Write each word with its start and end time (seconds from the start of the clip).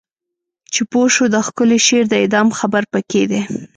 چې 0.73 0.81
پوه 0.91 1.07
شو 1.15 1.25
د 1.33 1.35
ښکلی 1.47 1.79
شعر 1.87 2.05
د 2.09 2.13
اعدام 2.21 2.47
خبر 2.59 2.83
پکې 2.93 3.23
دی 3.31 3.41